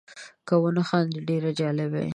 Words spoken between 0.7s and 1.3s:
خاندې